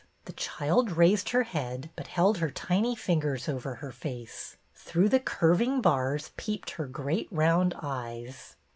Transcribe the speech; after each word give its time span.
The 0.25 0.33
child 0.33 0.93
raised 0.97 1.29
her 1.29 1.43
head, 1.43 1.91
but 1.95 2.07
held 2.07 2.39
her 2.39 2.49
tiny 2.49 2.95
fingers 2.95 3.47
over 3.47 3.75
her 3.75 3.91
face. 3.91 4.57
Through 4.73 5.09
the 5.09 5.19
curving 5.19 5.79
bars 5.79 6.31
peeped 6.37 6.71
her 6.71 6.87
great 6.87 7.27
round 7.29 7.75
eyes. 7.83 8.55